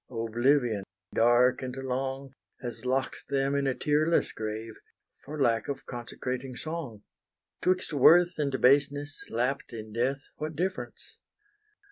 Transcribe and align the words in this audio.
oblivion, 0.09 0.83
dark 1.13 1.61
and 1.61 1.75
long, 1.75 2.33
Has 2.61 2.85
lock'd 2.85 3.23
them 3.29 3.53
in 3.53 3.67
a 3.67 3.75
tearless 3.75 4.31
grave, 4.31 4.73
For 5.23 5.39
lack 5.39 5.67
of 5.67 5.85
consecrating 5.85 6.55
song. 6.55 7.03
'Twixt 7.61 7.93
worth 7.93 8.39
and 8.39 8.59
baseness, 8.59 9.23
lapp'd 9.29 9.73
in 9.73 9.93
death, 9.93 10.23
What 10.37 10.55
difference? 10.55 11.19